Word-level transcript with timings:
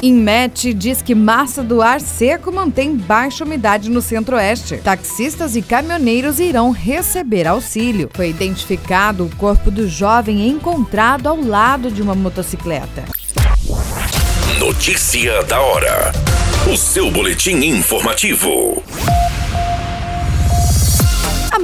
Inmet 0.00 0.72
diz 0.74 1.02
que 1.02 1.14
massa 1.14 1.62
do 1.62 1.82
ar 1.82 2.00
seco 2.00 2.52
mantém 2.52 2.96
baixa 2.96 3.44
umidade 3.44 3.90
no 3.90 4.00
centro-oeste. 4.00 4.76
Taxistas 4.78 5.56
e 5.56 5.62
caminhoneiros 5.62 6.38
irão 6.38 6.70
receber 6.70 7.46
auxílio. 7.48 8.08
Foi 8.14 8.30
identificado 8.30 9.24
o 9.24 9.36
corpo 9.36 9.70
do 9.70 9.88
jovem 9.88 10.48
encontrado 10.48 11.26
ao 11.26 11.40
lado 11.40 11.90
de 11.90 12.00
uma 12.00 12.14
motocicleta. 12.14 13.04
Notícia 14.60 15.42
da 15.44 15.60
hora. 15.60 16.12
O 16.72 16.76
seu 16.76 17.10
boletim 17.10 17.56
informativo. 17.64 18.82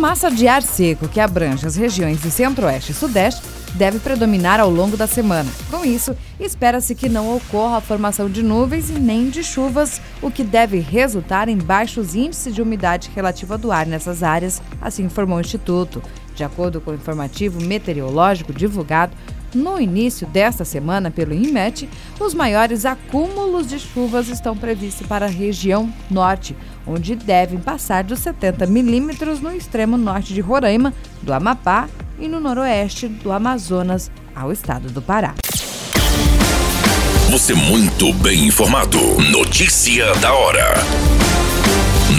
Massa 0.05 0.31
de 0.31 0.47
ar 0.47 0.63
seco 0.63 1.09
que 1.09 1.19
abrange 1.19 1.67
as 1.67 1.77
regiões 1.77 2.21
de 2.21 2.31
centro-oeste 2.31 2.93
e 2.93 2.95
sudeste 2.95 3.41
deve 3.73 3.99
predominar 3.99 4.61
ao 4.61 4.69
longo 4.69 4.99
da 4.99 5.07
semana. 5.07 5.51
Com 5.71 5.83
isso, 5.83 6.15
espera-se 6.39 6.95
que 6.95 7.09
não 7.09 7.35
ocorra 7.35 7.79
a 7.79 7.81
formação 7.81 8.29
de 8.29 8.43
nuvens 8.43 8.91
e 8.91 8.93
nem 8.93 9.31
de 9.31 9.43
chuvas, 9.43 10.03
o 10.21 10.31
que 10.31 10.45
deve 10.45 10.79
resultar 10.79 11.49
em 11.49 11.57
baixos 11.57 12.15
índices 12.15 12.55
de 12.55 12.61
umidade 12.61 13.11
relativa 13.15 13.57
do 13.57 13.73
ar 13.73 13.87
nessas 13.87 14.23
áreas, 14.23 14.61
assim 14.79 15.05
informou 15.05 15.39
o 15.39 15.41
Instituto. 15.41 16.03
De 16.35 16.45
acordo 16.45 16.83
com 16.83 16.91
o 16.91 16.95
informativo 16.95 17.59
meteorológico 17.63 18.53
divulgado 18.53 19.17
no 19.55 19.81
início 19.81 20.27
desta 20.27 20.65
semana 20.65 21.11
pelo 21.11 21.35
INMET, 21.35 21.89
os 22.21 22.35
maiores 22.35 22.85
acúmulos 22.85 23.69
de 23.69 23.79
chuvas 23.79 24.29
estão 24.29 24.57
previstos 24.57 25.07
para 25.07 25.27
a 25.27 25.29
região 25.29 25.93
norte, 26.11 26.57
onde 26.87 27.15
devem 27.15 27.59
passar 27.59 28.05
dos 28.05 28.19
70 28.21 28.67
milímetros 28.67 29.41
no 29.41 29.55
extremo 29.55 29.97
norte 29.97 30.35
de 30.35 30.41
Roraima, 30.41 30.93
do 31.23 31.33
Amapá 31.33 31.89
e 32.19 32.29
no 32.29 32.41
noroeste 32.41 33.09
do 33.09 33.33
Amazonas 33.33 34.11
ao 34.35 34.53
estado 34.53 34.91
do 34.91 35.03
Pará. 35.03 35.35
Você 37.31 37.55
muito 37.55 38.13
bem 38.15 38.47
informado. 38.47 38.99
Notícia 39.31 40.15
da 40.17 40.33
hora. 40.33 40.75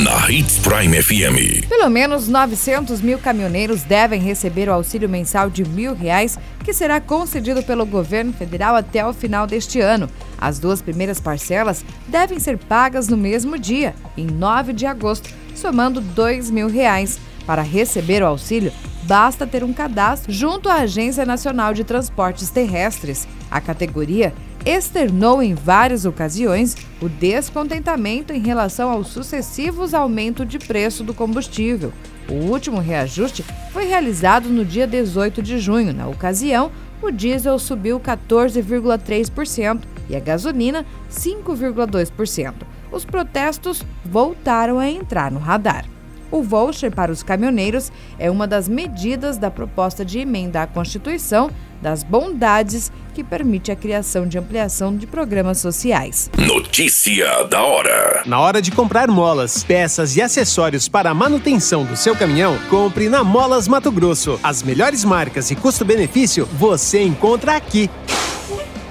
Na 0.03 0.29
Hits 0.29 0.59
Prime 0.59 1.01
FM. 1.01 1.69
Pelo 1.69 1.89
menos 1.89 2.27
900 2.27 2.99
mil 2.99 3.17
caminhoneiros 3.17 3.83
devem 3.83 4.19
receber 4.19 4.67
o 4.67 4.73
auxílio 4.73 5.07
mensal 5.07 5.49
de 5.49 5.63
mil 5.63 5.95
reais, 5.95 6.38
que 6.65 6.73
será 6.73 6.99
concedido 6.99 7.63
pelo 7.63 7.85
governo 7.85 8.33
federal 8.33 8.75
até 8.75 9.07
o 9.07 9.13
final 9.13 9.47
deste 9.47 9.79
ano. 9.79 10.09
As 10.38 10.59
duas 10.59 10.81
primeiras 10.81 11.21
parcelas 11.21 11.85
devem 12.09 12.39
ser 12.41 12.57
pagas 12.57 13.07
no 13.07 13.16
mesmo 13.16 13.57
dia, 13.57 13.95
em 14.17 14.25
9 14.25 14.73
de 14.73 14.85
agosto, 14.85 15.29
somando 15.55 16.01
dois 16.01 16.51
mil 16.51 16.67
reais. 16.67 17.17
Para 17.45 17.61
receber 17.61 18.21
o 18.21 18.27
auxílio, 18.27 18.73
basta 19.03 19.47
ter 19.47 19.63
um 19.63 19.71
cadastro 19.71 20.29
junto 20.29 20.67
à 20.67 20.81
Agência 20.81 21.25
Nacional 21.25 21.73
de 21.73 21.85
Transportes 21.85 22.49
Terrestres. 22.49 23.25
A 23.49 23.61
categoria 23.61 24.33
externou 24.66 25.44
em 25.44 25.53
várias 25.53 26.05
ocasiões 26.05 26.75
o 26.99 27.08
descontentamento 27.08 28.33
em 28.33 28.39
relação 28.39 28.89
aos 28.89 29.09
sucessivos 29.09 29.94
aumentos 29.94 30.47
de 30.47 30.57
preço 30.57 31.03
do 31.03 31.13
combustível. 31.13 31.94
O 32.27 32.33
último 32.33 32.80
reajuste 32.80 33.45
foi 33.72 33.85
realizado 33.85 34.49
no 34.49 34.66
dia 34.66 34.88
18 34.88 35.44
de 35.44 35.59
junho. 35.59 35.94
Na 35.94 36.07
ocasião, 36.07 36.72
o 37.02 37.11
diesel 37.11 37.59
subiu 37.59 37.99
14,3% 37.99 39.81
e 40.09 40.16
a 40.16 40.19
gasolina 40.19 40.83
5,2%. 41.11 42.53
Os 42.91 43.05
protestos 43.05 43.83
voltaram 44.03 44.79
a 44.79 44.89
entrar 44.89 45.31
no 45.31 45.39
radar. 45.39 45.85
O 46.31 46.41
voucher 46.41 46.91
para 46.91 47.12
os 47.12 47.22
caminhoneiros 47.22 47.91
é 48.18 48.31
uma 48.31 48.47
das 48.47 48.68
medidas 48.68 49.38
da 49.38 49.51
proposta 49.51 50.03
de 50.03 50.19
emenda 50.19 50.63
à 50.63 50.68
Constituição 50.68 51.51
das 51.85 52.01
bondades 52.01 52.91
que 53.13 53.23
permite 53.23 53.72
a 53.72 53.75
criação 53.75 54.28
de 54.28 54.40
ampliação 54.40 54.97
de 54.97 55.06
programas 55.06 55.59
sociais. 55.59 56.31
Notícia 56.35 57.44
da 57.44 57.62
hora. 57.62 58.23
Na 58.25 58.40
hora 58.40 58.59
de 58.59 58.72
comprar 58.72 59.07
molas, 59.07 59.63
peças 59.63 60.16
e 60.16 60.22
acessórios 60.22 60.90
para 60.90 61.12
a 61.12 61.13
manutenção 61.13 61.85
do 61.85 61.95
seu 61.95 62.16
caminhão, 62.16 62.57
compre 62.72 63.07
na 63.07 63.24
Molas 63.24 63.68
Mato 63.68 63.91
Grosso. 63.91 64.40
As 64.41 64.63
melhores 64.63 65.06
marcas 65.06 65.51
e 65.51 65.56
custo-benefício 65.56 66.47
você 66.57 67.03
encontra 67.03 67.56
aqui. 67.56 67.88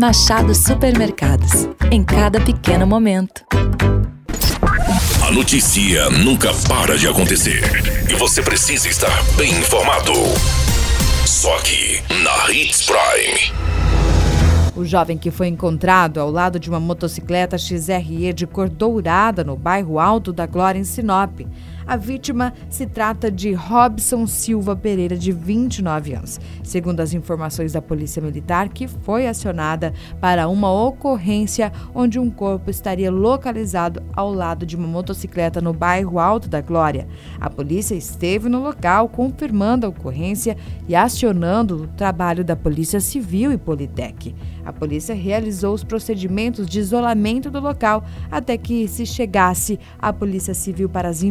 Machado 0.00 0.54
Supermercados. 0.54 1.68
Em 1.90 2.02
cada 2.02 2.40
pequeno 2.40 2.86
momento. 2.86 3.44
A 5.26 5.30
notícia 5.30 6.10
nunca 6.10 6.52
para 6.68 6.98
de 6.98 7.06
acontecer. 7.06 7.62
E 8.10 8.14
você 8.14 8.42
precisa 8.42 8.88
estar 8.88 9.22
bem 9.36 9.50
informado. 9.52 10.12
Só 11.24 11.56
aqui, 11.56 12.02
na 12.22 12.52
Hits 12.52 12.84
Prime. 12.84 13.54
O 14.76 14.84
jovem 14.84 15.16
que 15.16 15.30
foi 15.30 15.46
encontrado 15.46 16.18
ao 16.18 16.30
lado 16.30 16.58
de 16.58 16.68
uma 16.68 16.80
motocicleta 16.80 17.56
XRE 17.56 18.32
de 18.32 18.46
cor 18.46 18.68
dourada 18.68 19.44
no 19.44 19.56
bairro 19.56 20.00
Alto 20.00 20.32
da 20.32 20.46
Glória, 20.46 20.80
em 20.80 20.84
Sinop. 20.84 21.40
A 21.86 21.96
vítima 21.96 22.54
se 22.70 22.86
trata 22.86 23.30
de 23.30 23.52
Robson 23.52 24.26
Silva 24.26 24.74
Pereira, 24.74 25.16
de 25.16 25.32
29 25.32 26.14
anos. 26.14 26.40
Segundo 26.62 27.00
as 27.00 27.12
informações 27.12 27.72
da 27.72 27.82
Polícia 27.82 28.22
Militar, 28.22 28.70
que 28.70 28.88
foi 28.88 29.26
acionada 29.26 29.92
para 30.18 30.48
uma 30.48 30.72
ocorrência 30.72 31.70
onde 31.94 32.18
um 32.18 32.30
corpo 32.30 32.70
estaria 32.70 33.10
localizado 33.10 34.02
ao 34.14 34.32
lado 34.32 34.64
de 34.64 34.76
uma 34.76 34.88
motocicleta 34.88 35.60
no 35.60 35.74
bairro 35.74 36.18
Alto 36.18 36.48
da 36.48 36.62
Glória. 36.62 37.06
A 37.38 37.50
polícia 37.50 37.94
esteve 37.94 38.48
no 38.48 38.62
local, 38.62 39.08
confirmando 39.08 39.84
a 39.84 39.90
ocorrência 39.90 40.56
e 40.88 40.96
acionando 40.96 41.82
o 41.82 41.86
trabalho 41.88 42.42
da 42.42 42.56
Polícia 42.56 42.98
Civil 42.98 43.52
e 43.52 43.58
Politec. 43.58 44.34
A 44.64 44.72
polícia 44.72 45.14
realizou 45.14 45.74
os 45.74 45.84
procedimentos 45.84 46.66
de 46.66 46.78
isolamento 46.78 47.50
do 47.50 47.60
local 47.60 48.04
até 48.30 48.56
que 48.56 48.88
se 48.88 49.04
chegasse 49.04 49.78
a 49.98 50.12
Polícia 50.12 50.54
Civil 50.54 50.88
para 50.88 51.08
as 51.08 51.22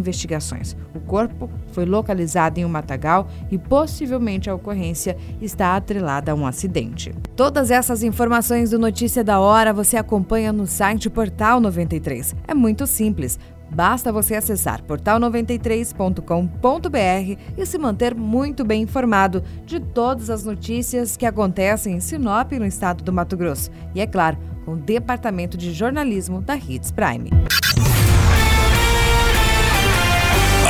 O 0.94 1.00
corpo 1.00 1.50
foi 1.72 1.86
localizado 1.86 2.59
em 2.59 2.66
um 2.66 2.70
matagal 2.70 3.28
e 3.50 3.58
possivelmente 3.58 4.50
a 4.50 4.56
ocorrência 4.56 5.18
está 5.42 5.76
atrelada 5.76 6.31
a 6.31 6.36
um 6.36 6.46
acidente. 6.46 7.14
Todas 7.36 7.72
essas 7.72 8.04
informações 8.04 8.72
do 8.72 8.80
Notícia 8.80 9.24
da 9.24 9.40
Hora 9.40 9.72
você 9.72 9.98
acompanha 9.98 10.52
no 10.52 10.68
site 10.68 11.09
Portal 11.09 11.59
93. 11.59 12.36
É 12.48 12.53
muito 12.53 12.86
simples. 12.86 13.40
Basta 13.74 14.12
você 14.12 14.36
acessar 14.36 14.84
portal93.com.br 14.84 17.40
e 17.58 17.66
se 17.66 17.78
manter 17.80 18.14
muito 18.14 18.64
bem 18.64 18.84
informado 18.84 19.44
de 19.66 19.80
todas 19.80 20.30
as 20.30 20.44
notícias 20.44 21.18
que 21.18 21.26
acontecem 21.26 21.96
em 21.96 22.00
Sinop, 22.00 22.52
no 22.52 22.66
estado 22.66 23.03
do 23.03 23.12
Mato 23.12 23.36
Grosso. 23.36 23.72
E 23.96 24.02
é 24.02 24.06
claro, 24.06 24.38
com 24.64 24.73
o 24.73 24.78
Departamento 24.78 25.58
de 25.58 25.73
Jornalismo 25.73 26.40
da 26.40 26.56
Hits 26.56 26.91
Prime. 26.91 27.32